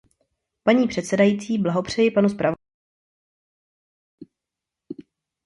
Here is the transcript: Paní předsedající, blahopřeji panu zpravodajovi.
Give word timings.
Paní 0.63 0.87
předsedající, 0.87 1.57
blahopřeji 1.57 2.11
panu 2.11 2.29
zpravodajovi. 2.29 2.65